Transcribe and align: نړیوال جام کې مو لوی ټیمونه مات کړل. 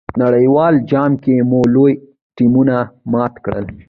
نړیوال 0.21 0.73
جام 0.89 1.11
کې 1.23 1.35
مو 1.49 1.59
لوی 1.73 1.93
ټیمونه 2.35 2.75
مات 3.11 3.33
کړل. 3.45 3.65